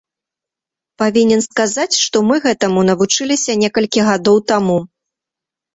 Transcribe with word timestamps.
Павінен 1.01 1.41
сказаць, 1.49 1.99
што 2.05 2.17
мы 2.31 2.35
гэтаму 2.49 2.87
навучыліся 2.93 3.51
некалькі 3.65 4.09
гадоў 4.11 4.37
таму. 4.55 4.79